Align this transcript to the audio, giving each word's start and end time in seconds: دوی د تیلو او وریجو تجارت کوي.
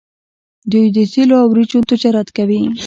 دوی 0.71 0.85
د 0.95 0.97
تیلو 1.11 1.35
او 1.41 1.47
وریجو 1.51 1.79
تجارت 1.91 2.27
کوي. 2.37 2.61